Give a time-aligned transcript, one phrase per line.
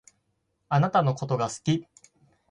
[0.69, 1.85] あなたのことが好き